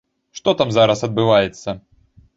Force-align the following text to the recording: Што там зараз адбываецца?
Што 0.39 0.53
там 0.61 0.71
зараз 0.77 1.05
адбываецца? 1.09 1.69